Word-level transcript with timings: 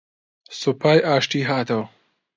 سوپای 0.61 0.99
ئاشتی 1.07 1.41
هاتەوە 1.49 1.81